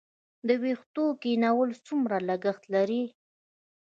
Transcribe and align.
د 0.47 0.49
ویښتو 0.63 1.05
کینول 1.21 1.69
څومره 1.85 2.17
لګښت 2.29 2.63
لري؟ 2.73 3.03